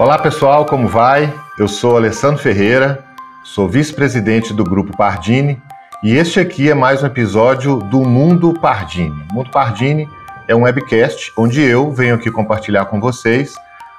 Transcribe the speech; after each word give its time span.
Olá 0.00 0.18
pessoal, 0.18 0.64
como 0.64 0.88
vai? 0.88 1.30
Eu 1.58 1.68
sou 1.68 1.94
Alessandro 1.94 2.42
Ferreira, 2.42 3.04
sou 3.44 3.68
vice-presidente 3.68 4.54
do 4.54 4.64
Grupo 4.64 4.96
Pardini 4.96 5.62
e 6.02 6.16
este 6.16 6.40
aqui 6.40 6.70
é 6.70 6.74
mais 6.74 7.02
um 7.02 7.06
episódio 7.06 7.76
do 7.76 8.00
Mundo 8.00 8.54
Pardini. 8.54 9.26
O 9.30 9.34
Mundo 9.34 9.50
Pardini 9.50 10.08
é 10.48 10.56
um 10.56 10.62
webcast 10.62 11.30
onde 11.36 11.60
eu 11.60 11.92
venho 11.92 12.14
aqui 12.14 12.30
compartilhar 12.30 12.86
com 12.86 12.98
vocês 12.98 13.54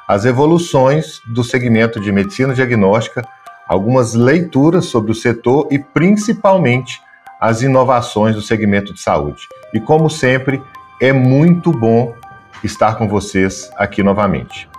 as 0.07 0.25
evoluções 0.25 1.21
do 1.27 1.43
segmento 1.43 1.99
de 1.99 2.11
medicina 2.11 2.51
diagnóstica, 2.51 3.23
algumas 3.67 4.15
leituras 4.15 4.85
sobre 4.85 5.11
o 5.11 5.15
setor 5.15 5.67
e 5.69 5.77
principalmente 5.77 6.99
as 7.39 7.61
inovações 7.61 8.33
do 8.33 8.41
segmento 8.41 8.91
de 8.91 8.99
saúde. 8.99 9.47
E 9.71 9.79
como 9.79 10.09
sempre, 10.09 10.59
é 10.99 11.13
muito 11.13 11.71
bom 11.71 12.15
estar 12.63 12.95
com 12.95 13.07
vocês 13.07 13.71
aqui 13.77 14.01
novamente. 14.01 14.70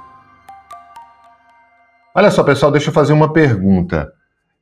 Olha 2.15 2.31
só, 2.31 2.45
pessoal, 2.45 2.71
deixa 2.71 2.91
eu 2.91 2.93
fazer 2.93 3.15
uma 3.15 3.33
pergunta. 3.33 4.13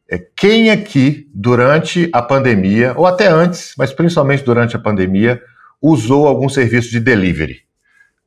É, 0.09 0.18
quem 0.36 0.70
aqui, 0.70 1.28
durante 1.34 2.09
a 2.12 2.23
pandemia, 2.23 2.95
ou 2.96 3.06
até 3.06 3.26
antes, 3.26 3.74
mas 3.76 3.92
principalmente 3.92 4.45
durante 4.45 4.76
a 4.76 4.78
pandemia, 4.78 5.42
usou 5.82 6.28
algum 6.28 6.48
serviço 6.48 6.90
de 6.90 7.00
delivery? 7.00 7.62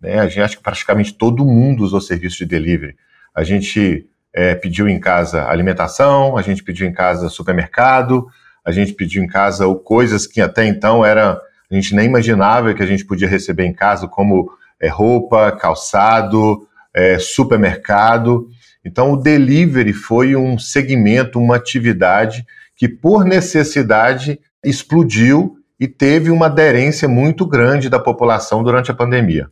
Né? 0.01 0.19
A 0.19 0.27
gente 0.27 0.41
acha 0.41 0.57
que 0.57 0.63
praticamente 0.63 1.13
todo 1.13 1.45
mundo 1.45 1.85
usou 1.85 2.01
serviço 2.01 2.39
de 2.39 2.45
delivery. 2.45 2.97
A 3.33 3.45
gente 3.45 4.05
é, 4.33 4.55
pediu 4.55 4.89
em 4.89 4.99
casa 4.99 5.47
alimentação, 5.47 6.37
a 6.37 6.41
gente 6.41 6.61
pediu 6.61 6.85
em 6.85 6.93
casa 6.93 7.29
supermercado, 7.29 8.27
a 8.65 8.71
gente 8.71 8.91
pediu 8.91 9.23
em 9.23 9.27
casa 9.27 9.65
coisas 9.85 10.27
que 10.27 10.41
até 10.41 10.65
então 10.65 11.05
era 11.05 11.39
a 11.71 11.75
gente 11.75 11.95
nem 11.95 12.07
imaginava 12.07 12.73
que 12.73 12.83
a 12.83 12.85
gente 12.85 13.05
podia 13.05 13.27
receber 13.27 13.63
em 13.65 13.73
casa, 13.73 14.05
como 14.05 14.51
é, 14.81 14.89
roupa, 14.89 15.51
calçado, 15.53 16.67
é, 16.93 17.17
supermercado. 17.17 18.47
Então, 18.85 19.13
o 19.13 19.17
delivery 19.17 19.93
foi 19.93 20.35
um 20.35 20.57
segmento, 20.59 21.39
uma 21.39 21.55
atividade 21.55 22.45
que, 22.75 22.87
por 22.87 23.23
necessidade, 23.23 24.39
explodiu 24.63 25.57
e 25.79 25.87
teve 25.87 26.29
uma 26.29 26.47
aderência 26.47 27.07
muito 27.07 27.45
grande 27.45 27.89
da 27.89 27.99
população 27.99 28.63
durante 28.63 28.91
a 28.91 28.93
pandemia. 28.93 29.49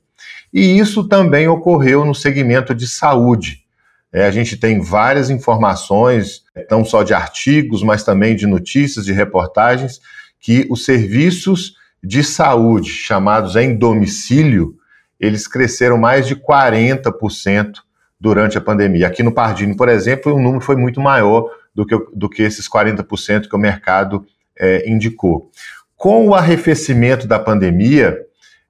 E 0.53 0.77
isso 0.77 1.07
também 1.07 1.47
ocorreu 1.47 2.05
no 2.05 2.13
segmento 2.13 2.75
de 2.75 2.87
saúde. 2.87 3.61
É, 4.13 4.25
a 4.25 4.31
gente 4.31 4.57
tem 4.57 4.81
várias 4.81 5.29
informações, 5.29 6.43
não 6.69 6.83
só 6.83 7.03
de 7.03 7.13
artigos, 7.13 7.81
mas 7.81 8.03
também 8.03 8.35
de 8.35 8.45
notícias, 8.45 9.05
de 9.05 9.13
reportagens, 9.13 10.01
que 10.39 10.67
os 10.69 10.83
serviços 10.83 11.75
de 12.03 12.23
saúde 12.23 12.89
chamados 12.89 13.55
em 13.55 13.75
domicílio, 13.75 14.75
eles 15.19 15.47
cresceram 15.47 15.97
mais 15.97 16.27
de 16.27 16.35
40% 16.35 17.79
durante 18.21 18.55
a 18.55 18.61
pandemia. 18.61 19.07
Aqui 19.07 19.23
no 19.23 19.31
Pardini, 19.31 19.75
por 19.75 19.89
exemplo, 19.89 20.31
o 20.31 20.39
número 20.39 20.61
foi 20.63 20.75
muito 20.75 21.01
maior 21.01 21.49
do 21.73 21.83
que, 21.83 21.97
do 22.13 22.29
que 22.29 22.43
esses 22.43 22.69
40% 22.69 23.49
que 23.49 23.55
o 23.55 23.59
mercado 23.59 24.23
é, 24.55 24.87
indicou. 24.87 25.49
Com 25.97 26.27
o 26.27 26.35
arrefecimento 26.35 27.27
da 27.27 27.39
pandemia, 27.39 28.15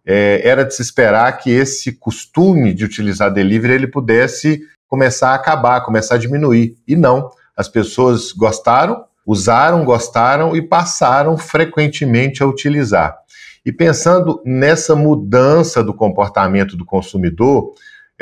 é, 0.05 0.41
era 0.47 0.63
de 0.63 0.73
se 0.73 0.81
esperar 0.81 1.38
que 1.38 1.52
esse 1.52 1.91
costume 1.91 2.73
de 2.73 2.85
utilizar 2.85 3.31
delivery 3.31 3.73
ele 3.73 3.88
pudesse 3.88 4.61
começar 4.88 5.31
a 5.31 5.35
acabar, 5.35 5.81
começar 5.81 6.16
a 6.16 6.17
diminuir. 6.17 6.77
E 6.88 6.95
não, 6.95 7.29
as 7.55 7.67
pessoas 7.67 8.31
gostaram, 8.31 9.03
usaram, 9.25 9.83
gostaram 9.83 10.55
e 10.55 10.61
passaram 10.61 11.38
frequentemente 11.38 12.41
a 12.41 12.47
utilizar. 12.47 13.17
E 13.66 13.72
pensando 13.72 14.41
nessa 14.45 14.95
mudança 14.95 15.83
do 15.83 15.94
comportamento 15.94 16.78
do 16.78 16.85
consumidor, 16.85 17.73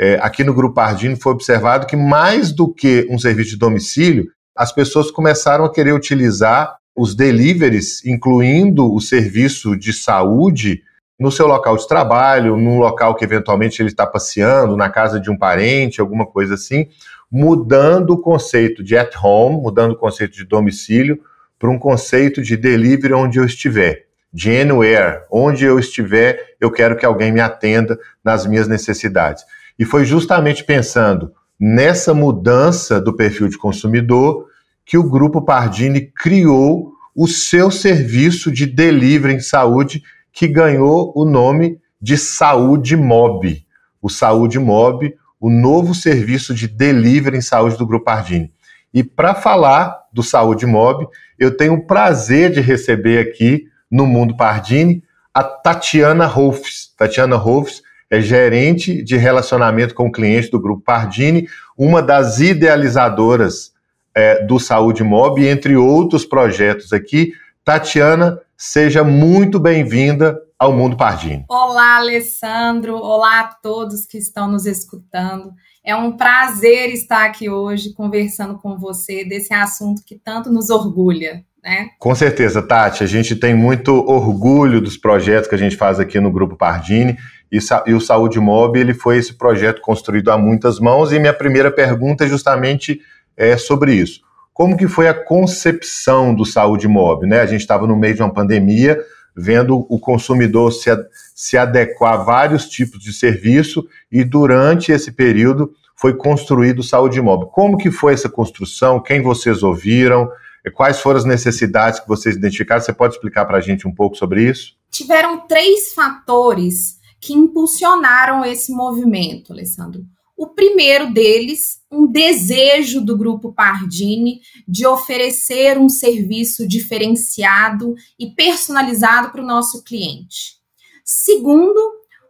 é, 0.02 0.18
aqui 0.22 0.42
no 0.42 0.54
Grupo 0.54 0.80
Ardino 0.80 1.14
foi 1.14 1.32
observado 1.32 1.86
que 1.86 1.94
mais 1.94 2.52
do 2.52 2.72
que 2.72 3.06
um 3.10 3.18
serviço 3.18 3.50
de 3.50 3.58
domicílio, 3.58 4.28
as 4.56 4.72
pessoas 4.72 5.10
começaram 5.10 5.62
a 5.62 5.70
querer 5.70 5.92
utilizar 5.92 6.74
os 6.96 7.14
deliveries, 7.14 8.02
incluindo 8.06 8.90
o 8.90 8.98
serviço 8.98 9.76
de 9.76 9.92
saúde, 9.92 10.82
no 11.18 11.30
seu 11.30 11.46
local 11.46 11.76
de 11.76 11.86
trabalho, 11.86 12.56
num 12.56 12.78
local 12.78 13.14
que 13.14 13.22
eventualmente 13.22 13.82
ele 13.82 13.90
está 13.90 14.06
passeando, 14.06 14.74
na 14.74 14.88
casa 14.88 15.20
de 15.20 15.30
um 15.30 15.36
parente, 15.36 16.00
alguma 16.00 16.24
coisa 16.24 16.54
assim, 16.54 16.88
mudando 17.30 18.12
o 18.12 18.18
conceito 18.18 18.82
de 18.82 18.96
at 18.96 19.14
home, 19.22 19.60
mudando 19.60 19.92
o 19.92 19.98
conceito 19.98 20.32
de 20.34 20.46
domicílio, 20.46 21.20
para 21.58 21.68
um 21.68 21.78
conceito 21.78 22.40
de 22.40 22.56
delivery 22.56 23.12
onde 23.12 23.38
eu 23.38 23.44
estiver 23.44 24.06
de 24.32 24.56
anywhere, 24.56 25.24
onde 25.30 25.64
eu 25.64 25.78
estiver, 25.78 26.54
eu 26.58 26.70
quero 26.70 26.96
que 26.96 27.04
alguém 27.04 27.32
me 27.32 27.40
atenda 27.40 27.98
nas 28.24 28.46
minhas 28.46 28.66
necessidades. 28.66 29.44
E 29.80 29.84
foi 29.86 30.04
justamente 30.04 30.62
pensando 30.62 31.32
nessa 31.58 32.12
mudança 32.12 33.00
do 33.00 33.16
perfil 33.16 33.48
de 33.48 33.56
consumidor 33.56 34.44
que 34.84 34.98
o 34.98 35.08
Grupo 35.08 35.40
Pardini 35.40 36.02
criou 36.02 36.92
o 37.16 37.26
seu 37.26 37.70
serviço 37.70 38.52
de 38.52 38.66
delivery 38.66 39.36
em 39.36 39.40
saúde, 39.40 40.02
que 40.34 40.46
ganhou 40.46 41.14
o 41.16 41.24
nome 41.24 41.78
de 41.98 42.18
Saúde 42.18 42.94
Mob. 42.94 43.64
O 44.02 44.10
Saúde 44.10 44.58
Mob, 44.58 45.14
o 45.40 45.48
novo 45.48 45.94
serviço 45.94 46.52
de 46.52 46.68
delivery 46.68 47.38
em 47.38 47.42
saúde 47.42 47.78
do 47.78 47.86
Grupo 47.86 48.04
Pardini. 48.04 48.52
E 48.92 49.02
para 49.02 49.34
falar 49.34 49.96
do 50.12 50.22
Saúde 50.22 50.66
Mob, 50.66 51.08
eu 51.38 51.56
tenho 51.56 51.72
o 51.72 51.86
prazer 51.86 52.52
de 52.52 52.60
receber 52.60 53.18
aqui 53.18 53.64
no 53.90 54.06
Mundo 54.06 54.36
Pardini 54.36 55.02
a 55.32 55.42
Tatiana 55.42 56.26
Rolfs. 56.26 56.94
Tatiana 56.98 57.36
Rolfs 57.36 57.80
é 58.10 58.20
gerente 58.20 59.02
de 59.02 59.16
relacionamento 59.16 59.94
com 59.94 60.10
clientes 60.10 60.50
do 60.50 60.60
Grupo 60.60 60.82
Pardini, 60.82 61.48
uma 61.78 62.02
das 62.02 62.40
idealizadoras 62.40 63.72
é, 64.12 64.44
do 64.44 64.58
Saúde 64.58 65.04
Mob, 65.04 65.46
entre 65.46 65.76
outros 65.76 66.24
projetos 66.24 66.92
aqui. 66.92 67.32
Tatiana, 67.64 68.40
seja 68.56 69.04
muito 69.04 69.60
bem-vinda 69.60 70.36
ao 70.58 70.72
Mundo 70.72 70.96
Pardini. 70.96 71.44
Olá, 71.48 71.98
Alessandro. 71.98 72.96
Olá 72.96 73.40
a 73.40 73.46
todos 73.62 74.04
que 74.04 74.18
estão 74.18 74.50
nos 74.50 74.66
escutando. 74.66 75.52
É 75.84 75.94
um 75.94 76.16
prazer 76.16 76.90
estar 76.92 77.24
aqui 77.24 77.48
hoje 77.48 77.94
conversando 77.94 78.58
com 78.58 78.76
você 78.76 79.24
desse 79.24 79.54
assunto 79.54 80.02
que 80.04 80.16
tanto 80.16 80.50
nos 80.50 80.68
orgulha. 80.68 81.44
Né? 81.62 81.90
Com 81.98 82.14
certeza, 82.14 82.60
Tati. 82.60 83.04
A 83.04 83.06
gente 83.06 83.36
tem 83.36 83.54
muito 83.54 83.92
orgulho 83.92 84.80
dos 84.80 84.96
projetos 84.96 85.48
que 85.48 85.54
a 85.54 85.58
gente 85.58 85.76
faz 85.76 86.00
aqui 86.00 86.18
no 86.18 86.32
Grupo 86.32 86.56
Pardini 86.56 87.16
e, 87.50 87.58
e 87.86 87.94
o 87.94 88.00
Saúde 88.00 88.38
Mob 88.38 88.78
ele 88.78 88.94
foi 88.94 89.18
esse 89.18 89.34
projeto 89.34 89.80
construído 89.80 90.30
a 90.30 90.38
muitas 90.38 90.78
mãos. 90.78 91.12
E 91.12 91.18
minha 91.18 91.32
primeira 91.32 91.70
pergunta 91.70 92.24
é 92.24 92.28
justamente 92.28 93.00
é, 93.36 93.56
sobre 93.56 93.94
isso. 93.94 94.20
Como 94.52 94.76
que 94.76 94.86
foi 94.86 95.08
a 95.08 95.14
concepção 95.14 96.34
do 96.34 96.44
Saúde 96.44 96.86
Mob? 96.86 97.26
Né? 97.26 97.40
A 97.40 97.46
gente 97.46 97.60
estava 97.60 97.86
no 97.86 97.96
meio 97.96 98.14
de 98.14 98.22
uma 98.22 98.32
pandemia, 98.32 99.00
vendo 99.34 99.86
o 99.88 99.98
consumidor 99.98 100.72
se, 100.72 100.90
se 101.34 101.56
adequar 101.56 102.14
a 102.14 102.22
vários 102.22 102.68
tipos 102.68 103.00
de 103.00 103.12
serviço 103.12 103.86
e 104.12 104.22
durante 104.22 104.92
esse 104.92 105.12
período 105.12 105.72
foi 105.96 106.14
construído 106.14 106.80
o 106.80 106.84
Saúde 106.84 107.20
Mob. 107.20 107.46
Como 107.52 107.76
que 107.76 107.90
foi 107.90 108.12
essa 108.12 108.28
construção? 108.28 109.00
Quem 109.00 109.22
vocês 109.22 109.62
ouviram? 109.62 110.30
Quais 110.74 111.00
foram 111.00 111.18
as 111.18 111.24
necessidades 111.24 112.00
que 112.00 112.08
vocês 112.08 112.36
identificaram? 112.36 112.82
Você 112.82 112.92
pode 112.92 113.14
explicar 113.14 113.46
para 113.46 113.58
a 113.58 113.60
gente 113.60 113.88
um 113.88 113.94
pouco 113.94 114.16
sobre 114.16 114.42
isso? 114.42 114.74
Tiveram 114.90 115.46
três 115.46 115.94
fatores 115.94 116.99
que 117.20 117.34
impulsionaram 117.34 118.44
esse 118.44 118.72
movimento, 118.72 119.52
Alessandro. 119.52 120.04
O 120.36 120.46
primeiro 120.46 121.12
deles, 121.12 121.82
um 121.90 122.10
desejo 122.10 123.02
do 123.02 123.14
grupo 123.14 123.52
Pardini 123.52 124.40
de 124.66 124.86
oferecer 124.86 125.76
um 125.76 125.90
serviço 125.90 126.66
diferenciado 126.66 127.94
e 128.18 128.30
personalizado 128.30 129.30
para 129.30 129.42
o 129.42 129.46
nosso 129.46 129.84
cliente. 129.84 130.56
Segundo, 131.04 131.78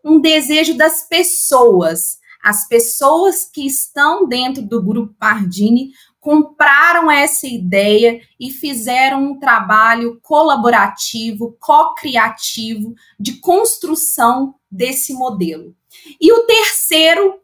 um 0.05 0.21
desejo 0.21 0.77
das 0.77 1.09
pessoas. 1.09 2.19
As 2.43 2.67
pessoas 2.67 3.45
que 3.45 3.65
estão 3.65 4.27
dentro 4.27 4.63
do 4.63 4.83
grupo 4.83 5.15
Pardini 5.17 5.91
compraram 6.21 7.11
essa 7.11 7.47
ideia 7.47 8.21
e 8.39 8.51
fizeram 8.51 9.25
um 9.25 9.39
trabalho 9.39 10.21
colaborativo, 10.23 11.57
co-criativo 11.59 12.95
de 13.19 13.39
construção 13.41 14.55
desse 14.71 15.15
modelo. 15.15 15.75
E 16.21 16.33
o 16.33 16.47
terceiro, 16.47 17.35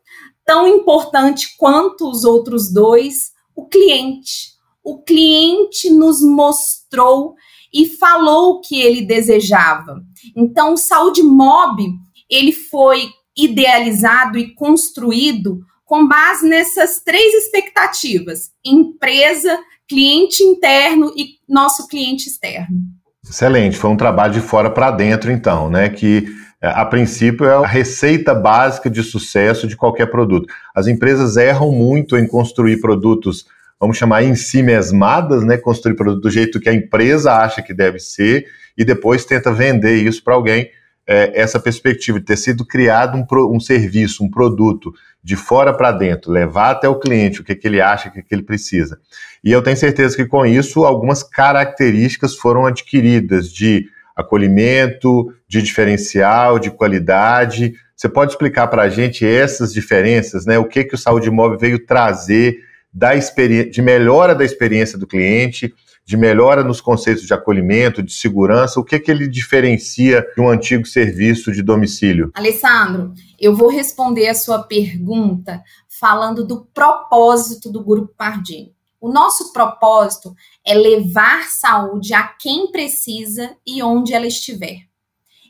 tão 0.45 0.69
importante 0.69 1.57
quanto 1.57 2.09
os 2.09 2.25
outros 2.25 2.73
dois, 2.73 3.33
o 3.55 3.67
cliente. 3.67 4.55
O 4.85 5.03
cliente 5.03 5.91
nos 5.91 6.21
mostrou 6.21 7.35
e 7.73 7.87
falou 7.97 8.53
o 8.53 8.61
que 8.61 8.81
ele 8.81 9.03
desejava. 9.03 10.03
Então, 10.37 10.75
o 10.75 10.79
Saúde 10.79 11.23
Mob, 11.23 11.83
ele 12.31 12.53
foi 12.53 13.09
idealizado 13.37 14.39
e 14.39 14.55
construído 14.55 15.61
com 15.87 16.07
base 16.07 16.47
nessas 16.47 17.01
três 17.01 17.33
expectativas: 17.33 18.51
empresa, 18.63 19.59
cliente 19.89 20.43
interno 20.43 21.13
e 21.17 21.37
nosso 21.49 21.89
cliente 21.89 22.29
externo. 22.29 22.77
Excelente, 23.25 23.77
foi 23.77 23.91
um 23.91 23.97
trabalho 23.97 24.35
de 24.35 24.41
fora 24.41 24.71
para 24.71 24.91
dentro, 24.91 25.33
então, 25.33 25.71
né? 25.71 25.89
Que 25.89 26.27
é, 26.61 26.69
a 26.69 26.85
princípio, 26.85 27.47
é 27.47 27.55
a 27.55 27.67
receita 27.67 28.35
básica 28.35 28.91
de 28.91 29.03
sucesso 29.03 29.67
de 29.67 29.77
qualquer 29.77 30.07
produto. 30.07 30.53
As 30.75 30.87
empresas 30.87 31.37
erram 31.37 31.71
muito 31.71 32.17
em 32.17 32.27
construir 32.27 32.81
produtos, 32.81 33.47
vamos 33.81 33.97
chamar 33.97 34.23
em 34.23 34.35
si 34.35 34.63
mesmadas, 34.63 35.45
né? 35.45 35.57
Construir 35.57 35.95
produto 35.95 36.23
do 36.23 36.31
jeito 36.31 36.61
que 36.61 36.69
a 36.69 36.75
empresa 36.75 37.33
acha 37.33 37.63
que 37.63 37.75
deve 37.75 37.99
ser 37.99 38.47
e 38.77 38.85
depois 38.85 39.25
tenta 39.25 39.53
vender 39.53 39.97
isso 39.97 40.23
para 40.23 40.35
alguém. 40.35 40.71
É, 41.09 41.41
essa 41.41 41.61
perspectiva 41.61 42.19
de 42.19 42.27
ter 42.27 42.37
sido 42.37 42.67
criado 42.67 43.17
um, 43.17 43.55
um 43.55 43.61
serviço, 43.61 44.25
um 44.25 44.31
produto 44.31 44.93
de 45.23 45.37
fora 45.37 45.73
para 45.73 45.93
dentro, 45.93 46.33
levar 46.33 46.71
até 46.71 46.89
o 46.89 46.99
cliente 46.99 47.41
o 47.41 47.45
que, 47.45 47.55
que 47.55 47.67
ele 47.67 47.81
acha, 47.81 48.09
o 48.09 48.13
que, 48.13 48.23
que 48.23 48.35
ele 48.35 48.43
precisa. 48.43 48.99
E 49.43 49.53
eu 49.53 49.63
tenho 49.63 49.77
certeza 49.77 50.17
que 50.17 50.27
com 50.27 50.45
isso 50.45 50.85
algumas 50.85 51.23
características 51.23 52.35
foram 52.37 52.67
adquiridas 52.67 53.53
de 53.53 53.89
acolhimento, 54.17 55.33
de 55.47 55.61
diferencial, 55.61 56.59
de 56.59 56.71
qualidade. 56.71 57.75
Você 57.95 58.09
pode 58.09 58.33
explicar 58.33 58.67
para 58.69 58.83
a 58.83 58.89
gente 58.89 59.27
essas 59.27 59.73
diferenças, 59.73 60.47
né? 60.47 60.59
O 60.59 60.65
que, 60.65 60.85
que 60.85 60.95
o 60.95 60.99
Saúde 60.99 61.31
Móvel 61.31 61.59
veio 61.59 61.85
trazer 61.85 62.59
da 62.93 63.15
de 63.15 63.83
melhora 63.83 64.35
da 64.35 64.45
experiência 64.45 64.97
do 64.97 65.07
cliente, 65.07 65.75
de 66.07 66.17
melhora 66.17 66.63
nos 66.63 66.81
conceitos 66.81 67.27
de 67.27 67.35
acolhimento, 67.35 68.01
de 68.01 68.13
segurança, 68.13 68.79
o 68.79 68.85
que, 68.85 69.01
que 69.01 69.11
ele 69.11 69.27
diferencia 69.27 70.25
de 70.37 70.41
um 70.41 70.49
antigo 70.49 70.87
serviço 70.87 71.51
de 71.51 71.63
domicílio? 71.63 72.31
Alessandro, 72.33 73.13
eu 73.41 73.57
vou 73.57 73.69
responder 73.69 74.29
a 74.29 74.35
sua 74.35 74.63
pergunta 74.63 75.61
falando 75.89 76.47
do 76.47 76.65
propósito 76.73 77.73
do 77.73 77.83
Grupo 77.83 78.15
Pardini. 78.17 78.73
O 79.01 79.11
nosso 79.11 79.53
propósito 79.53 80.33
é 80.65 80.75
levar 80.75 81.43
saúde 81.49 82.15
a 82.15 82.23
quem 82.23 82.71
precisa 82.71 83.57
e 83.67 83.83
onde 83.83 84.15
ela 84.15 84.27
estiver. 84.27 84.83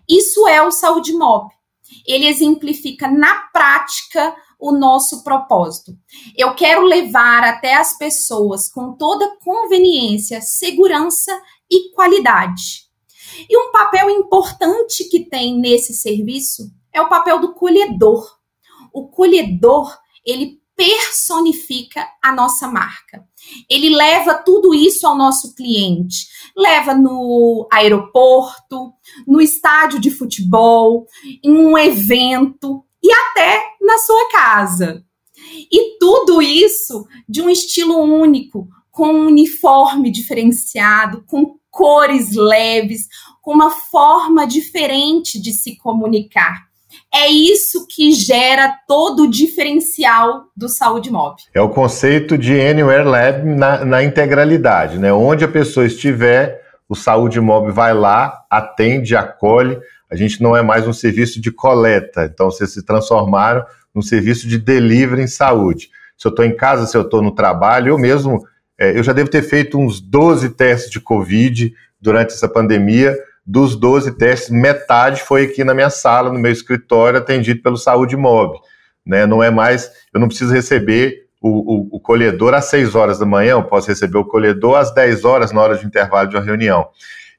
Isso 0.08 0.49
é 0.49 0.62
o 0.62 0.70
Saúde 0.70 1.12
Mob. 1.12 1.50
Ele 2.06 2.26
exemplifica 2.26 3.08
na 3.08 3.43
prática 3.53 4.35
o 4.58 4.73
nosso 4.73 5.23
propósito. 5.23 5.97
Eu 6.37 6.55
quero 6.55 6.82
levar 6.82 7.44
até 7.44 7.75
as 7.75 7.97
pessoas 7.99 8.69
com 8.69 8.93
toda 8.93 9.37
conveniência, 9.44 10.41
segurança 10.41 11.32
e 11.70 11.93
qualidade. 11.93 12.87
E 13.49 13.56
um 13.56 13.70
papel 13.70 14.08
importante 14.11 15.05
que 15.11 15.20
tem 15.20 15.58
nesse 15.58 15.93
serviço 15.93 16.70
é 16.93 17.00
o 17.00 17.08
papel 17.08 17.38
do 17.38 17.53
colhedor. 17.55 18.26
O 18.93 19.08
colhedor, 19.08 19.94
ele 20.25 20.61
personifica 20.75 22.06
a 22.23 22.32
nossa 22.32 22.69
marca. 22.69 23.26
Ele 23.69 23.94
leva 23.94 24.35
tudo 24.35 24.75
isso 24.75 25.06
ao 25.06 25.17
nosso 25.17 25.55
cliente. 25.55 26.26
Leva 26.56 26.94
no 26.94 27.67
aeroporto, 27.73 28.93
no 29.26 29.41
estádio 29.41 29.99
de 30.00 30.11
futebol, 30.11 31.06
em 31.43 31.53
um 31.53 31.76
evento 31.79 32.85
e 33.03 33.11
até 33.12 33.75
sua 33.98 34.31
casa. 34.31 35.02
E 35.70 35.98
tudo 35.98 36.40
isso 36.40 37.06
de 37.28 37.43
um 37.43 37.50
estilo 37.50 37.98
único, 38.00 38.69
com 38.90 39.12
um 39.12 39.26
uniforme 39.26 40.10
diferenciado, 40.10 41.22
com 41.26 41.56
cores 41.70 42.34
leves, 42.34 43.06
com 43.43 43.52
uma 43.52 43.70
forma 43.70 44.46
diferente 44.46 45.40
de 45.40 45.52
se 45.52 45.76
comunicar. 45.76 46.66
É 47.14 47.28
isso 47.28 47.87
que 47.87 48.12
gera 48.12 48.75
todo 48.88 49.25
o 49.25 49.31
diferencial 49.31 50.46
do 50.56 50.69
Saúde 50.69 51.10
Mob. 51.10 51.37
É 51.54 51.60
o 51.60 51.69
conceito 51.69 52.38
de 52.38 52.58
Anywhere 52.58 53.04
Lab 53.04 53.44
na, 53.44 53.84
na 53.84 54.02
integralidade, 54.02 54.98
né? 54.98 55.12
Onde 55.12 55.44
a 55.44 55.48
pessoa 55.48 55.87
estiver, 55.87 56.62
o 56.88 56.94
Saúde 56.94 57.40
Mob 57.40 57.70
vai 57.70 57.93
lá, 57.93 58.44
atende, 58.50 59.14
acolhe. 59.14 59.78
A 60.10 60.16
gente 60.16 60.43
não 60.43 60.56
é 60.56 60.62
mais 60.62 60.87
um 60.87 60.93
serviço 60.93 61.40
de 61.40 61.50
coleta, 61.50 62.25
então 62.25 62.50
vocês 62.50 62.72
se 62.72 62.84
transformaram 62.84 63.64
num 63.96 64.02
serviço 64.02 64.46
de 64.46 64.58
delivery 64.58 65.22
em 65.22 65.26
saúde. 65.26 65.88
Se 66.19 66.28
eu 66.28 66.31
estou 66.31 66.44
em 66.44 66.54
casa, 66.54 66.87
se 66.87 66.94
eu 66.96 67.00
estou 67.00 67.22
no 67.22 67.34
trabalho, 67.34 67.88
eu 67.88 67.98
mesmo, 67.98 68.46
é, 68.78 68.96
eu 68.96 69.02
já 69.02 69.14
devo 69.14 69.31
ter 69.31 69.40
feito 69.40 69.78
uns 69.78 70.00
12 70.00 70.50
testes 70.50 70.90
de 70.90 71.00
Covid 71.00 71.72
durante 71.98 72.34
essa 72.34 72.46
pandemia 72.46 73.16
dos 73.46 73.76
12 73.76 74.12
testes, 74.19 74.50
metade 74.50 75.22
foi 75.22 75.44
aqui 75.44 75.62
na 75.62 75.72
minha 75.72 75.88
sala, 75.88 76.32
no 76.32 76.38
meu 76.38 76.50
escritório, 76.50 77.19
atendido 77.19 77.62
pelo 77.62 77.76
Saúde 77.76 78.16
Mob. 78.16 78.58
Né? 79.06 79.25
Não 79.25 79.40
é 79.40 79.50
mais, 79.50 79.88
eu 80.12 80.19
não 80.19 80.26
preciso 80.26 80.52
receber 80.52 81.26
o, 81.40 81.48
o, 81.48 81.88
o, 81.93 82.00
colhedor 82.00 82.54
às 82.54 82.64
6 82.64 82.96
horas 82.96 83.20
da 83.20 83.25
manhã, 83.25 83.52
eu 83.52 83.62
posso 83.62 83.87
receber 83.87 84.19
o 84.19 84.25
colhedor 84.25 84.76
às 84.76 84.93
10 84.93 85.25
horas 85.25 85.52
na 85.52 85.60
hora 85.60 85.78
de 85.78 85.87
intervalo 85.87 86.28
de 86.28 86.34
uma 86.34 86.43
reunião. 86.43 86.88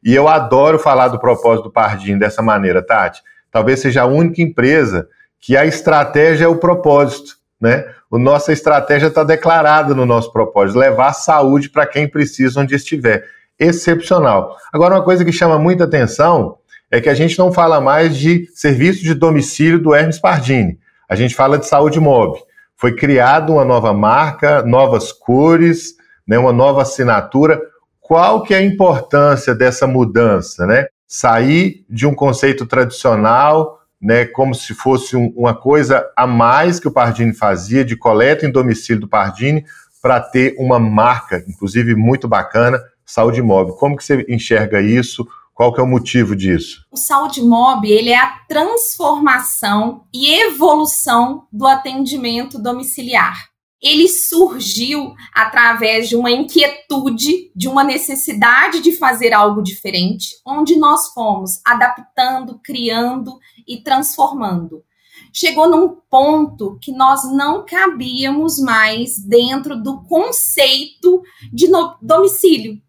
E 0.02 0.16
eu 0.16 0.30
adoro 0.30 0.80
falar 0.80 1.10
do 1.10 1.20
propósito 1.20 1.66
do 1.66 1.72
Pardim 1.72 2.18
dessa 2.18 2.42
maneira, 2.42 2.82
Tati. 2.82 3.22
Talvez 3.52 3.82
seja 3.82 4.04
a 4.04 4.06
única 4.06 4.42
empresa 4.42 5.10
que 5.40 5.56
a 5.56 5.66
estratégia 5.66 6.46
é 6.46 6.48
o 6.48 6.58
propósito, 6.58 7.36
né? 7.60 7.86
A 8.12 8.18
nossa 8.18 8.54
estratégia 8.54 9.08
está 9.08 9.24
declarada 9.24 9.94
no 9.94 10.06
nosso 10.06 10.32
propósito, 10.32 10.80
levar 10.80 11.14
saúde 11.14 11.70
para 11.70 11.86
quem 11.86 12.08
precisa 12.08 12.62
onde 12.62 12.76
estiver 12.76 13.26
excepcional. 13.60 14.56
Agora, 14.72 14.96
uma 14.96 15.04
coisa 15.04 15.26
que 15.26 15.32
chama 15.32 15.58
muita 15.58 15.84
atenção 15.84 16.58
é 16.90 17.02
que 17.02 17.10
a 17.10 17.14
gente 17.14 17.38
não 17.38 17.52
fala 17.52 17.82
mais 17.82 18.16
de 18.16 18.48
serviço 18.54 19.04
de 19.04 19.14
domicílio 19.14 19.80
do 19.80 19.94
Hermes 19.94 20.20
Pardini. 20.20 20.80
A 21.10 21.16
gente 21.16 21.36
fala 21.36 21.58
de 21.58 21.68
saúde 21.68 22.00
mob. 22.00 22.40
Foi 22.76 22.96
criada 22.96 23.52
uma 23.52 23.66
nova 23.66 23.92
marca, 23.94 24.62
novas 24.62 25.12
cores, 25.12 25.96
né, 26.28 26.38
uma 26.38 26.54
nova 26.54 26.84
assinatura. 26.84 27.60
Qual 28.00 28.44
que 28.44 28.54
é 28.54 28.58
a 28.58 28.64
importância 28.64 29.54
dessa 29.54 29.88
mudança, 29.88 30.66
né? 30.66 30.88
Sair 31.06 31.86
de 31.90 32.06
um 32.06 32.14
conceito 32.14 32.66
tradicional, 32.66 33.80
né, 34.02 34.26
como 34.26 34.54
se 34.54 34.74
fosse 34.74 35.16
um, 35.16 35.34
uma 35.36 35.56
coisa 35.56 36.08
a 36.16 36.28
mais 36.28 36.80
que 36.80 36.88
o 36.88 36.92
Pardini 36.92 37.34
fazia, 37.34 37.84
de 37.84 37.96
coleta 37.96 38.46
em 38.46 38.52
domicílio 38.52 39.02
do 39.02 39.08
Pardini, 39.08 39.66
para 40.02 40.20
ter 40.20 40.56
uma 40.60 40.80
marca, 40.80 41.44
inclusive 41.48 41.96
muito 41.96 42.28
bacana, 42.28 42.80
Saúde 43.06 43.42
Mob. 43.42 43.78
Como 43.78 43.98
que 43.98 44.04
você 44.04 44.26
enxerga 44.30 44.82
isso? 44.82 45.28
Qual 45.54 45.74
que 45.74 45.80
é 45.80 45.84
o 45.84 45.88
motivo 45.88 46.36
disso? 46.36 46.86
O 46.92 46.98
Saúde 46.98 47.42
Mob, 47.42 47.90
ele 47.90 48.12
é 48.12 48.18
a 48.18 48.34
transformação 48.48 50.04
e 50.14 50.32
evolução 50.44 51.48
do 51.52 51.66
atendimento 51.66 52.62
domiciliar. 52.62 53.36
Ele 53.82 54.08
surgiu 54.08 55.14
através 55.34 56.10
de 56.10 56.16
uma 56.16 56.32
inquietude, 56.32 57.52
de 57.56 57.68
uma 57.68 57.84
necessidade 57.84 58.82
de 58.82 58.94
fazer 58.94 59.34
algo 59.34 59.62
diferente, 59.62 60.30
onde 60.46 60.76
nós 60.76 61.14
fomos 61.14 61.60
adaptando, 61.66 62.60
criando 62.64 63.38
e 63.68 63.78
transformando. 63.84 64.84
Chegou 65.32 65.70
num 65.70 65.98
ponto 66.10 66.80
que 66.82 66.92
nós 66.92 67.24
não 67.32 67.64
cabíamos 67.64 68.60
mais 68.60 69.20
dentro 69.20 69.76
do 69.82 70.02
conceito 70.04 71.22
de 71.54 71.68
domicílio. 72.02 72.82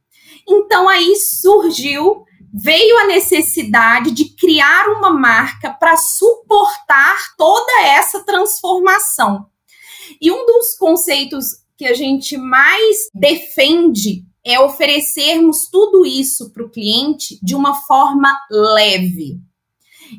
Então 0.48 0.88
aí 0.88 1.16
surgiu, 1.16 2.24
veio 2.52 2.98
a 3.00 3.06
necessidade 3.06 4.10
de 4.12 4.34
criar 4.34 4.88
uma 4.88 5.10
marca 5.10 5.70
para 5.70 5.98
suportar 5.98 7.18
toda 7.36 7.82
essa 7.82 8.24
transformação. 8.24 9.46
E 10.20 10.30
um 10.30 10.46
dos 10.46 10.76
conceitos 10.76 11.44
que 11.76 11.86
a 11.86 11.94
gente 11.94 12.36
mais 12.36 13.08
defende 13.14 14.24
é 14.44 14.58
oferecermos 14.58 15.68
tudo 15.70 16.04
isso 16.04 16.50
para 16.52 16.64
o 16.64 16.70
cliente 16.70 17.38
de 17.42 17.54
uma 17.54 17.74
forma 17.82 18.28
leve. 18.50 19.38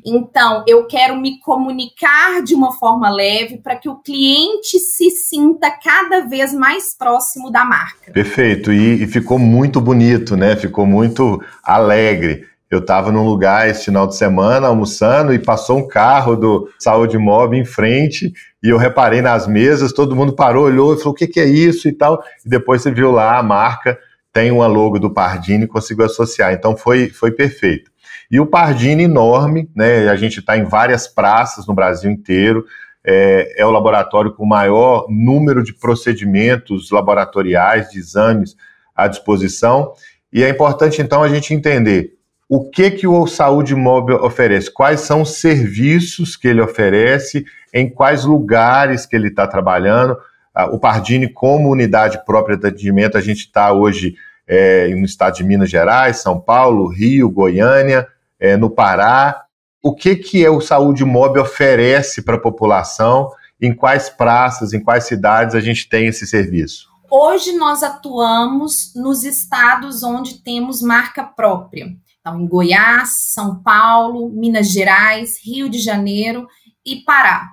Então, 0.06 0.64
eu 0.68 0.86
quero 0.86 1.20
me 1.20 1.40
comunicar 1.40 2.44
de 2.44 2.54
uma 2.54 2.74
forma 2.74 3.10
leve 3.10 3.58
para 3.58 3.76
que 3.76 3.90
o 3.90 3.96
cliente 3.96 4.80
se 4.80 5.10
sinta 5.10 5.72
cada 5.72 6.22
vez 6.22 6.54
mais 6.54 6.96
próximo 6.96 7.52
da 7.52 7.66
marca. 7.66 8.12
Perfeito, 8.12 8.72
e, 8.72 9.04
e 9.04 9.08
ficou 9.08 9.40
muito 9.40 9.82
bonito, 9.82 10.38
né? 10.38 10.56
Ficou 10.56 10.86
muito 10.86 11.44
alegre. 11.64 12.46
Eu 12.70 12.80
estava 12.80 13.12
num 13.12 13.26
lugar 13.26 13.68
esse 13.68 13.86
final 13.86 14.06
de 14.06 14.16
semana 14.16 14.68
almoçando 14.68 15.34
e 15.34 15.40
passou 15.40 15.80
um 15.80 15.88
carro 15.88 16.36
do 16.36 16.70
Saúde 16.78 17.18
Mob 17.18 17.58
em 17.58 17.66
frente 17.66 18.32
e 18.62 18.70
eu 18.70 18.78
reparei 18.78 19.22
nas 19.22 19.48
mesas, 19.48 19.92
todo 19.92 20.16
mundo 20.16 20.34
parou, 20.34 20.66
olhou 20.66 20.94
e 20.94 20.98
falou: 20.98 21.14
o 21.14 21.16
que, 21.16 21.26
que 21.26 21.40
é 21.40 21.46
isso 21.46 21.88
e 21.88 21.92
tal. 21.92 22.24
E 22.46 22.50
depois 22.50 22.84
você 22.84 22.92
viu 22.92 23.12
lá 23.12 23.40
a 23.40 23.44
marca, 23.44 23.98
tem 24.32 24.52
uma 24.52 24.68
logo 24.68 25.00
do 25.00 25.12
Pardini 25.12 25.64
e 25.64 25.68
conseguiu 25.68 26.06
associar. 26.06 26.54
Então 26.54 26.78
foi, 26.78 27.10
foi 27.10 27.32
perfeito. 27.32 27.90
E 28.30 28.40
o 28.40 28.46
Pardini 28.46 29.04
enorme, 29.06 29.68
né? 29.76 30.08
A 30.08 30.16
gente 30.16 30.40
está 30.40 30.56
em 30.56 30.64
várias 30.64 31.08
praças 31.08 31.66
no 31.66 31.74
Brasil 31.74 32.12
inteiro. 32.12 32.66
É, 33.04 33.62
é, 33.62 33.66
o 33.66 33.72
laboratório 33.72 34.32
com 34.34 34.44
o 34.44 34.48
maior 34.48 35.08
número 35.10 35.64
de 35.64 35.74
procedimentos 35.74 36.92
laboratoriais, 36.92 37.90
de 37.90 37.98
exames 37.98 38.56
à 38.96 39.08
disposição. 39.08 39.94
E 40.32 40.44
é 40.44 40.50
importante, 40.50 41.02
então, 41.02 41.24
a 41.24 41.30
gente 41.30 41.54
entender 41.54 42.19
o 42.50 42.68
que, 42.68 42.90
que 42.90 43.08
o 43.08 43.28
Saúde 43.28 43.76
Móvel 43.76 44.24
oferece, 44.24 44.74
quais 44.74 45.02
são 45.02 45.22
os 45.22 45.36
serviços 45.36 46.36
que 46.36 46.48
ele 46.48 46.60
oferece, 46.60 47.46
em 47.72 47.88
quais 47.88 48.26
lugares 48.26 49.06
que 49.06 49.16
ele 49.16 49.28
está 49.28 49.46
trabalhando. 49.46 50.18
Ah, 50.54 50.66
o 50.66 50.80
Pardini, 50.80 51.32
como 51.32 51.70
unidade 51.70 52.20
própria 52.26 52.58
de 52.58 52.66
atendimento, 52.66 53.20
a 53.20 53.22
gente 53.22 53.42
está 53.42 53.72
hoje 53.72 54.16
é, 54.48 54.88
no 54.96 55.06
estado 55.06 55.36
de 55.36 55.44
Minas 55.44 55.70
Gerais, 55.70 56.18
São 56.18 56.40
Paulo, 56.40 56.88
Rio, 56.88 57.30
Goiânia, 57.30 58.08
é, 58.40 58.58
no 58.58 58.70
Pará 58.70 59.44
O 59.84 59.94
que, 59.94 60.16
que 60.16 60.44
é 60.44 60.50
o 60.50 60.60
Saúde 60.60 61.06
Mob 61.06 61.40
oferece 61.40 62.24
para 62.24 62.36
a 62.36 62.42
população? 62.42 63.30
Em 63.62 63.76
quais 63.76 64.10
praças, 64.10 64.74
em 64.74 64.80
quais 64.80 65.04
cidades 65.04 65.54
a 65.54 65.60
gente 65.60 65.88
tem 65.88 66.08
esse 66.08 66.26
serviço? 66.26 66.90
Hoje 67.12 67.52
nós 67.54 67.84
atuamos 67.84 68.94
nos 68.96 69.24
estados 69.24 70.02
onde 70.02 70.42
temos 70.42 70.82
marca 70.82 71.24
própria. 71.24 71.88
Então, 72.20 72.40
em 72.40 72.48
Goiás, 72.48 73.32
São 73.34 73.62
Paulo, 73.62 74.30
Minas 74.30 74.72
Gerais, 74.72 75.40
Rio 75.44 75.70
de 75.70 75.80
Janeiro 75.80 76.48
e 76.86 76.98
Pará. 76.98 77.48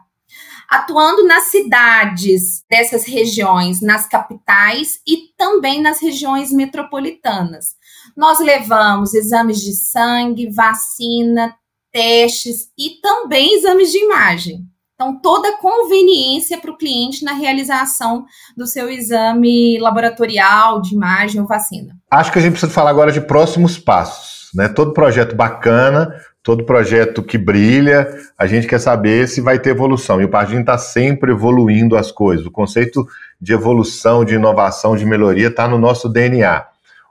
Atuando 0.69 1.25
nas 1.25 1.45
cidades 1.45 2.65
dessas 2.69 3.05
regiões, 3.05 3.81
nas 3.81 4.09
capitais 4.09 5.01
e 5.07 5.29
também 5.37 5.81
nas 5.81 6.01
regiões 6.01 6.51
metropolitanas. 6.51 7.77
Nós 8.17 8.41
levamos 8.41 9.15
exames 9.15 9.61
de 9.61 9.75
sangue, 9.75 10.51
vacina, 10.51 11.55
testes 11.93 12.69
e 12.77 13.01
também 13.01 13.55
exames 13.55 13.93
de 13.93 13.99
imagem. 13.99 14.67
Então, 14.97 15.21
toda 15.21 15.59
conveniência 15.59 16.59
para 16.59 16.71
o 16.71 16.77
cliente 16.77 17.23
na 17.23 17.33
realização 17.33 18.25
do 18.57 18.67
seu 18.67 18.91
exame 18.91 19.79
laboratorial, 19.79 20.81
de 20.81 20.95
imagem 20.95 21.41
ou 21.41 21.47
vacina. 21.47 21.95
Acho 22.11 22.33
que 22.33 22.39
a 22.39 22.43
gente 22.43 22.53
precisa 22.53 22.73
falar 22.73 22.91
agora 22.91 23.13
de 23.13 23.21
próximos 23.21 23.79
passos. 23.79 24.46
Né? 24.57 24.69
Todo 24.69 24.93
projeto 24.93 25.37
bacana, 25.37 26.13
todo 26.43 26.65
projeto 26.65 27.23
que 27.23 27.37
brilha, 27.37 28.09
a 28.39 28.47
gente 28.47 28.67
quer 28.67 28.81
saber 28.81 29.29
se 29.29 29.41
vai 29.41 29.59
ter 29.59 29.71
evolução. 29.71 30.21
E 30.21 30.25
o 30.25 30.31
Pardinho 30.31 30.61
está 30.61 30.79
sempre 30.79 31.31
evoluindo 31.31 31.97
as 31.97 32.11
coisas. 32.11 32.47
O 32.47 32.51
conceito 32.51 33.07
de 33.41 33.53
evolução, 33.53 34.25
de 34.25 34.35
inovação, 34.35 34.97
de 34.97 35.05
melhoria 35.05 35.49
está 35.49 35.69
no 35.69 35.79
nosso 35.79 36.09
DNA. 36.09 36.65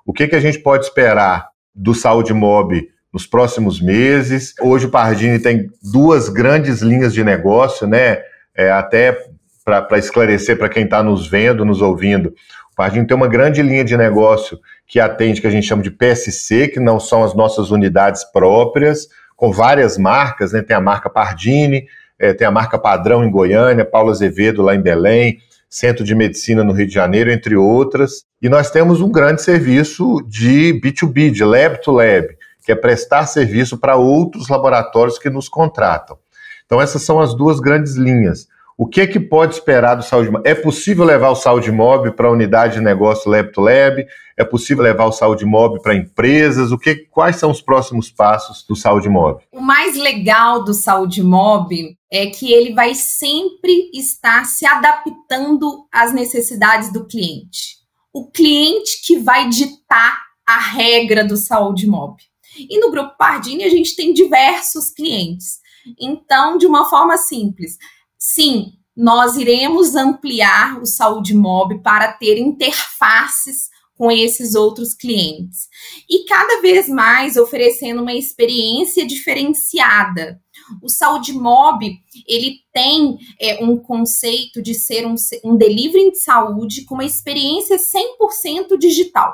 O 0.06 0.12
que, 0.12 0.28
que 0.28 0.36
a 0.36 0.40
gente 0.40 0.60
pode 0.60 0.86
esperar 0.86 1.50
do 1.76 1.94
Saúde 1.94 2.34
Mob 2.34 2.90
nos 3.16 3.26
próximos 3.26 3.82
meses. 3.82 4.54
Hoje 4.62 4.88
o 4.88 4.90
Pardini 4.90 5.40
tem 5.40 5.70
duas 5.82 6.28
grandes 6.28 6.82
linhas 6.82 7.14
de 7.14 7.24
negócio, 7.24 7.88
né? 7.88 8.20
É, 8.54 8.70
até 8.70 9.18
para 9.64 9.98
esclarecer 9.98 10.58
para 10.58 10.68
quem 10.68 10.84
está 10.84 11.02
nos 11.02 11.26
vendo, 11.28 11.64
nos 11.64 11.82
ouvindo, 11.82 12.34
o 12.76 12.78
Pardini 12.84 13.08
tem 13.08 13.16
uma 13.16 13.30
grande 13.30 13.62
linha 13.62 13.86
de 13.86 13.96
negócio 13.96 14.60
que 14.86 15.00
atende, 15.00 15.40
que 15.40 15.48
a 15.48 15.50
gente 15.50 15.66
chama 15.66 15.82
de 15.82 15.90
PSC, 15.90 16.68
que 16.68 16.80
não 16.80 17.00
são 17.00 17.24
as 17.24 17.34
nossas 17.34 17.72
unidades 17.72 18.26
próprias, 18.26 19.08
com 19.38 19.50
várias 19.50 19.98
marcas, 19.98 20.52
né? 20.52 20.62
Tem 20.62 20.76
a 20.76 20.82
marca 20.82 21.10
Pardini, 21.10 21.86
é, 22.20 22.34
tem 22.34 22.46
a 22.46 22.52
marca 22.52 22.78
Padrão 22.78 23.24
em 23.24 23.32
Goiânia, 23.32 23.86
Paulo 23.86 24.12
Azevedo 24.12 24.62
lá 24.62 24.76
em 24.76 24.82
Belém, 24.82 25.40
Centro 25.70 26.04
de 26.04 26.14
Medicina 26.14 26.66
no 26.66 26.74
Rio 26.74 26.86
de 26.86 26.94
Janeiro, 26.94 27.32
entre 27.32 27.56
outras. 27.56 28.26
E 28.42 28.50
nós 28.50 28.70
temos 28.70 29.00
um 29.00 29.10
grande 29.10 29.42
serviço 29.42 30.22
de 30.28 30.78
B2B, 30.84 31.32
de 31.32 31.46
lab 31.46 31.82
to 31.82 31.92
lab 31.92 32.28
que 32.66 32.72
é 32.72 32.76
prestar 32.76 33.28
serviço 33.28 33.78
para 33.78 33.96
outros 33.96 34.50
laboratórios 34.50 35.20
que 35.20 35.30
nos 35.30 35.48
contratam. 35.48 36.18
Então, 36.66 36.82
essas 36.82 37.04
são 37.04 37.22
as 37.22 37.36
duas 37.36 37.60
grandes 37.60 37.94
linhas. 37.94 38.48
O 38.78 38.86
que, 38.86 39.00
é 39.00 39.08
que 39.08 39.22
pode 39.22 39.54
esperar 39.54 39.96
do 39.96 40.04
Saúde 40.04 40.30
Mob? 40.30 40.46
É 40.46 40.54
possível 40.54 41.06
levar 41.06 41.30
o 41.30 41.36
Saúde 41.36 41.72
Mob 41.72 42.12
para 42.12 42.28
a 42.28 42.32
unidade 42.32 42.74
de 42.74 42.82
negócio 42.82 43.32
Lab 43.32 43.50
to 43.54 43.62
Lab? 43.62 44.06
É 44.38 44.44
possível 44.44 44.84
levar 44.84 45.06
o 45.06 45.14
Saúde 45.14 45.46
Mob 45.46 45.82
para 45.82 45.96
empresas? 45.96 46.74
O 46.74 46.78
que, 46.78 46.94
quais 47.10 47.38
são 47.38 47.50
os 47.50 47.62
próximos 47.62 48.12
passos 48.12 48.66
do 48.68 48.76
Saúde 48.76 49.08
Mob? 49.08 49.42
O 49.54 49.62
mais 49.62 49.96
legal 49.96 50.62
do 50.62 50.74
Saúde 50.74 51.24
Mob 51.24 51.98
é 52.12 52.26
que 52.28 52.52
ele 52.52 52.74
vai 52.74 52.94
sempre 52.94 53.90
estar 53.94 54.44
se 54.44 54.66
adaptando 54.66 55.88
às 55.90 56.12
necessidades 56.12 56.92
do 56.92 57.08
cliente. 57.08 57.78
O 58.12 58.30
cliente 58.30 59.02
que 59.06 59.20
vai 59.20 59.48
ditar 59.48 60.22
a 60.46 60.60
regra 60.60 61.24
do 61.24 61.38
Saúde 61.38 61.88
Mob. 61.88 62.22
E 62.58 62.78
no 62.78 62.92
Grupo 62.92 63.16
Pardini 63.18 63.64
a 63.64 63.70
gente 63.70 63.96
tem 63.96 64.14
diversos 64.14 64.92
clientes. 64.92 65.64
Então, 66.00 66.58
de 66.58 66.66
uma 66.66 66.90
forma 66.90 67.18
simples, 67.18 67.78
sim, 68.26 68.74
nós 68.96 69.36
iremos 69.36 69.96
ampliar 69.96 70.82
o 70.82 70.86
Saúde 70.86 71.36
Mob 71.36 71.80
para 71.82 72.14
ter 72.14 72.38
interfaces 72.40 73.70
com 73.98 74.12
esses 74.12 74.56
outros 74.56 74.94
clientes. 74.94 75.70
E 76.10 76.26
cada 76.26 76.62
vez 76.62 76.90
mais 76.90 77.38
oferecendo 77.38 78.02
uma 78.02 78.14
experiência 78.14 79.06
diferenciada. 79.06 80.42
O 80.82 80.90
Saúde 80.90 81.34
Mob, 81.34 81.86
ele 82.28 82.58
tem 82.74 83.18
é, 83.40 83.64
um 83.64 83.78
conceito 83.78 84.62
de 84.62 84.74
ser 84.74 85.06
um, 85.06 85.16
um 85.44 85.56
delivery 85.56 86.12
de 86.12 86.20
saúde 86.20 86.84
com 86.86 86.96
uma 86.96 87.06
experiência 87.06 87.78
100% 87.78 88.78
digital. 88.78 89.34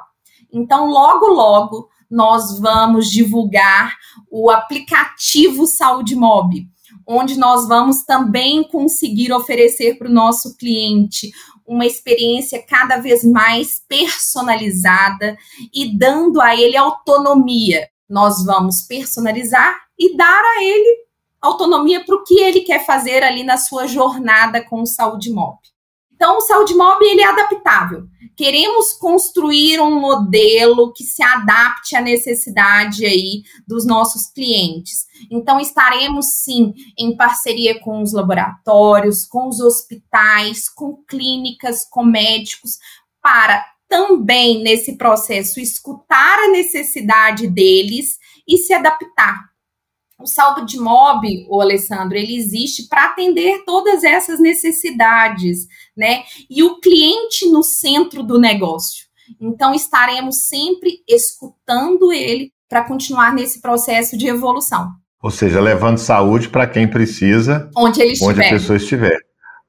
Então, 0.52 0.88
logo, 0.88 1.28
logo, 1.28 1.88
nós 2.10 2.60
vamos 2.60 3.10
divulgar 3.10 3.96
o 4.30 4.50
aplicativo 4.50 5.66
Saúde 5.66 6.14
Mob, 6.14 6.68
onde 7.12 7.38
nós 7.38 7.68
vamos 7.68 8.04
também 8.04 8.64
conseguir 8.64 9.32
oferecer 9.34 9.98
para 9.98 10.10
o 10.10 10.14
nosso 10.14 10.58
cliente 10.58 11.32
uma 11.66 11.86
experiência 11.86 12.62
cada 12.62 12.98
vez 12.98 13.24
mais 13.24 13.82
personalizada 13.88 15.38
e 15.74 15.98
dando 15.98 16.42
a 16.42 16.56
ele 16.56 16.76
autonomia. 16.76 17.90
Nós 18.10 18.44
vamos 18.44 18.82
personalizar 18.82 19.76
e 19.98 20.16
dar 20.16 20.42
a 20.42 20.64
ele 20.64 21.02
autonomia 21.42 22.04
para 22.06 22.16
o 22.16 22.24
que 22.24 22.40
ele 22.40 22.62
quer 22.62 22.86
fazer 22.86 23.24
ali 23.24 23.44
na 23.44 23.58
sua 23.58 23.88
jornada 23.88 24.64
com 24.64 24.82
o 24.82 24.88
Saúde 24.88 25.32
Mob. 25.32 25.58
Então, 26.22 26.38
o 26.38 26.42
Saúde 26.42 26.76
Mob 26.76 27.04
ele 27.04 27.22
é 27.22 27.26
adaptável. 27.26 28.08
Queremos 28.38 28.94
construir 28.94 29.80
um 29.80 30.00
modelo 30.00 30.94
que 30.94 31.04
se 31.04 31.24
adapte 31.24 31.96
à 31.96 32.02
necessidade 32.02 33.08
aí 33.08 33.42
dos 33.68 33.88
nossos 33.88 34.28
clientes. 34.28 35.08
Então, 35.32 35.60
estaremos 35.60 36.28
sim 36.44 36.76
em 36.96 37.18
parceria 37.18 37.80
com 37.80 38.04
os 38.04 38.14
laboratórios, 38.14 39.26
com 39.26 39.48
os 39.48 39.60
hospitais, 39.60 40.70
com 40.70 40.96
clínicas, 41.10 41.88
com 41.90 42.06
médicos, 42.06 42.78
para 43.20 43.66
também 43.90 44.62
nesse 44.62 45.00
processo 45.00 45.60
escutar 45.60 46.38
a 46.38 46.52
necessidade 46.52 47.48
deles 47.48 48.20
e 48.48 48.60
se 48.60 48.76
adaptar 48.76 49.51
o 50.22 50.28
saldo 50.28 50.66
de 50.66 50.80
mob, 50.80 51.46
o 51.50 51.62
Alessandro, 51.62 52.18
ele 52.18 52.36
existe 52.36 52.88
para 52.88 53.06
atender 53.06 53.64
todas 53.66 54.04
essas 54.04 54.40
necessidades, 54.40 55.68
né? 55.96 56.24
E 56.50 56.64
o 56.64 56.80
cliente 56.80 57.50
no 57.50 57.64
centro 57.64 58.24
do 58.24 58.40
negócio. 58.40 59.06
Então 59.40 59.74
estaremos 59.74 60.48
sempre 60.48 61.00
escutando 61.08 62.12
ele 62.12 62.52
para 62.70 62.84
continuar 62.84 63.34
nesse 63.34 63.62
processo 63.62 64.18
de 64.18 64.28
evolução. 64.28 64.90
Ou 65.22 65.30
seja, 65.30 65.60
levando 65.60 65.98
saúde 65.98 66.50
para 66.50 66.68
quem 66.68 66.88
precisa, 66.88 67.70
onde 67.76 68.02
ele 68.02 68.14
estiver. 68.14 68.32
Onde 68.32 68.46
a 68.46 68.50
pessoa 68.50 68.78
estiver. 68.78 69.20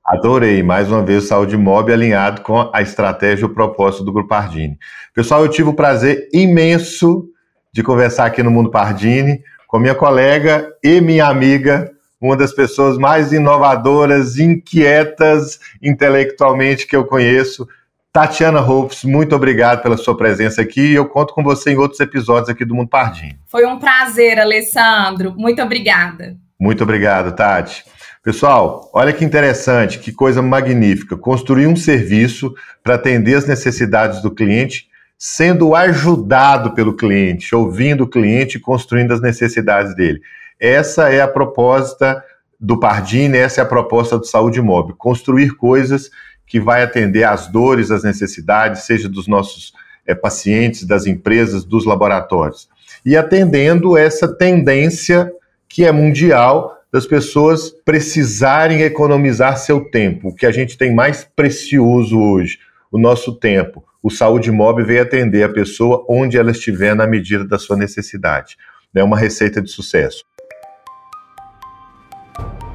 Adorei, 0.04 0.62
mais 0.62 0.90
uma 0.90 1.02
vez, 1.02 1.24
o 1.24 1.26
Saúde 1.28 1.56
Mob 1.56 1.92
alinhado 1.92 2.42
com 2.42 2.68
a 2.72 2.82
estratégia 2.82 3.42
e 3.42 3.46
o 3.46 3.54
propósito 3.54 4.02
do 4.02 4.12
Grupo 4.12 4.30
Pardini. 4.30 4.76
Pessoal, 5.14 5.44
eu 5.44 5.50
tive 5.50 5.68
o 5.68 5.74
prazer 5.74 6.28
imenso 6.32 7.28
de 7.72 7.82
conversar 7.82 8.26
aqui 8.26 8.42
no 8.42 8.50
Mundo 8.50 8.70
Pardini 8.70 9.40
com 9.72 9.78
minha 9.78 9.94
colega 9.94 10.70
e 10.84 11.00
minha 11.00 11.24
amiga, 11.24 11.90
uma 12.20 12.36
das 12.36 12.52
pessoas 12.52 12.98
mais 12.98 13.32
inovadoras, 13.32 14.38
inquietas 14.38 15.58
intelectualmente 15.80 16.86
que 16.86 16.94
eu 16.94 17.06
conheço, 17.06 17.66
Tatiana 18.12 18.60
Hopes, 18.60 19.02
muito 19.02 19.34
obrigado 19.34 19.82
pela 19.82 19.96
sua 19.96 20.14
presença 20.14 20.60
aqui 20.60 20.88
e 20.88 20.94
eu 20.94 21.08
conto 21.08 21.32
com 21.32 21.42
você 21.42 21.72
em 21.72 21.78
outros 21.78 21.98
episódios 22.00 22.50
aqui 22.50 22.66
do 22.66 22.74
Mundo 22.74 22.90
Pardinho. 22.90 23.34
Foi 23.46 23.64
um 23.64 23.78
prazer, 23.78 24.38
Alessandro. 24.38 25.32
Muito 25.38 25.62
obrigada. 25.62 26.36
Muito 26.60 26.82
obrigado, 26.82 27.34
Tati. 27.34 27.82
Pessoal, 28.22 28.90
olha 28.92 29.10
que 29.10 29.24
interessante, 29.24 29.98
que 29.98 30.12
coisa 30.12 30.42
magnífica. 30.42 31.16
Construir 31.16 31.66
um 31.66 31.76
serviço 31.76 32.54
para 32.84 32.96
atender 32.96 33.36
as 33.36 33.46
necessidades 33.46 34.20
do 34.20 34.30
cliente 34.30 34.91
sendo 35.24 35.76
ajudado 35.76 36.74
pelo 36.74 36.96
cliente, 36.96 37.54
ouvindo 37.54 38.02
o 38.02 38.08
cliente 38.08 38.56
e 38.56 38.60
construindo 38.60 39.12
as 39.12 39.20
necessidades 39.20 39.94
dele. 39.94 40.20
Essa 40.58 41.10
é 41.12 41.20
a 41.20 41.28
proposta 41.28 42.20
do 42.58 42.80
Pardini, 42.80 43.38
essa 43.38 43.60
é 43.60 43.62
a 43.62 43.68
proposta 43.68 44.18
do 44.18 44.26
Saúde 44.26 44.60
Móvel, 44.60 44.96
construir 44.98 45.50
coisas 45.52 46.10
que 46.44 46.58
vai 46.58 46.82
atender 46.82 47.22
às 47.22 47.46
dores, 47.46 47.92
às 47.92 48.02
necessidades, 48.02 48.82
seja 48.82 49.08
dos 49.08 49.28
nossos 49.28 49.72
é, 50.04 50.12
pacientes, 50.12 50.84
das 50.84 51.06
empresas, 51.06 51.64
dos 51.64 51.84
laboratórios. 51.84 52.68
E 53.06 53.16
atendendo 53.16 53.96
essa 53.96 54.26
tendência 54.26 55.32
que 55.68 55.84
é 55.84 55.92
mundial 55.92 56.76
das 56.92 57.06
pessoas 57.06 57.70
precisarem 57.84 58.82
economizar 58.82 59.56
seu 59.56 59.84
tempo, 59.84 60.30
o 60.30 60.34
que 60.34 60.46
a 60.46 60.50
gente 60.50 60.76
tem 60.76 60.92
mais 60.92 61.22
precioso 61.22 62.18
hoje, 62.18 62.58
o 62.90 62.98
nosso 62.98 63.38
tempo 63.38 63.84
o 64.02 64.10
Saúde 64.10 64.50
Mob 64.50 64.82
veio 64.82 65.02
atender 65.02 65.44
a 65.44 65.48
pessoa 65.48 66.04
onde 66.08 66.36
ela 66.36 66.50
estiver 66.50 66.94
na 66.94 67.06
medida 67.06 67.44
da 67.44 67.58
sua 67.58 67.76
necessidade. 67.76 68.56
É 68.94 69.02
uma 69.02 69.16
receita 69.16 69.62
de 69.62 69.70
sucesso. 69.70 70.24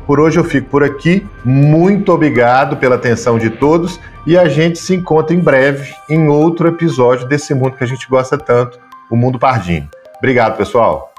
Por 0.08 0.22
hoje 0.22 0.40
eu 0.40 0.44
fico 0.46 0.70
por 0.70 0.84
aqui. 0.84 1.28
Muito 1.44 2.14
obrigado 2.14 2.78
pela 2.78 2.96
atenção 2.96 3.38
de 3.38 3.50
todos 3.50 4.00
e 4.26 4.38
a 4.38 4.48
gente 4.48 4.80
se 4.80 4.96
encontra 4.96 5.36
em 5.36 5.40
breve 5.40 5.94
em 6.10 6.30
outro 6.30 6.70
episódio 6.70 7.28
desse 7.28 7.54
mundo 7.54 7.76
que 7.76 7.84
a 7.84 7.88
gente 7.88 8.08
gosta 8.08 8.38
tanto, 8.38 8.80
o 9.12 9.18
Mundo 9.18 9.38
Pardini. 9.38 9.90
Obrigado, 10.18 10.58
pessoal. 10.58 11.17